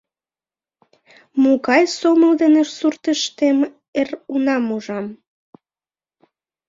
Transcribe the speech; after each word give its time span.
—Могай 1.41 1.83
сомыл 1.97 2.31
дене 2.41 2.63
суртыштем 2.75 3.57
эр 3.99 4.09
унам 4.33 4.65
ужам? 4.75 5.05